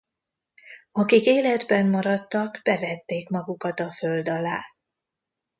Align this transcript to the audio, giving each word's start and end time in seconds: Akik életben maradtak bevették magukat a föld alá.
Akik 0.91 1.25
életben 1.25 1.89
maradtak 1.89 2.61
bevették 2.63 3.29
magukat 3.29 3.79
a 3.79 3.91
föld 3.91 4.27
alá. 4.29 4.59